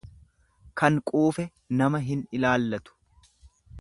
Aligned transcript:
Kan 0.81 0.97
quufe 1.11 1.45
nama 1.81 2.01
hin 2.07 2.25
ilaallatu. 2.39 2.99